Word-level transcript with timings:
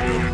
Show. 0.00 0.29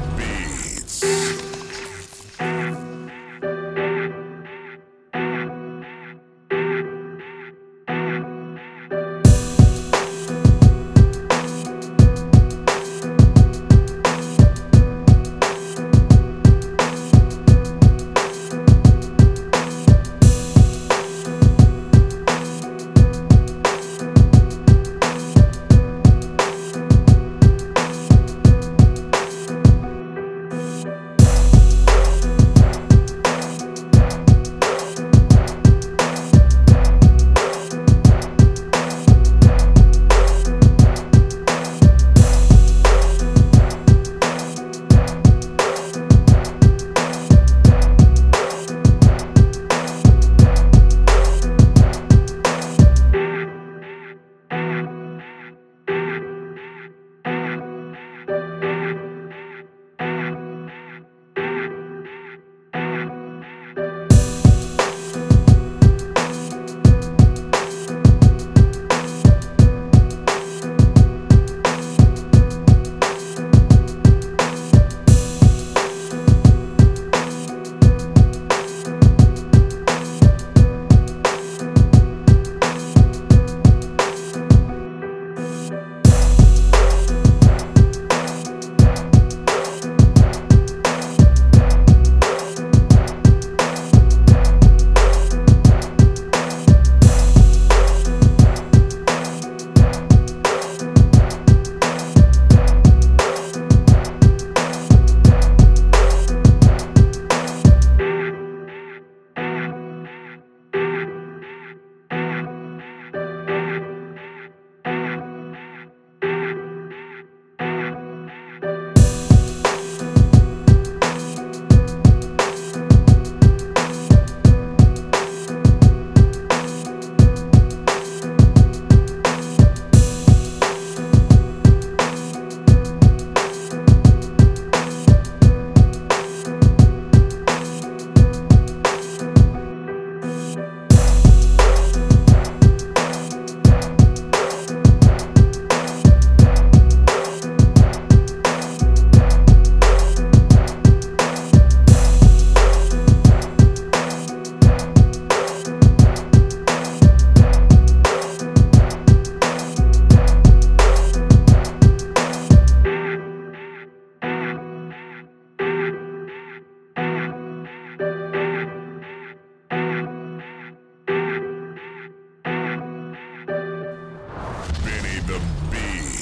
The 175.16 175.40
be. 175.70 176.15